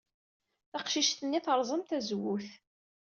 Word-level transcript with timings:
Taqcict-nni 0.71 1.39
terẓem 1.45 1.81
tazewwut. 1.83 2.47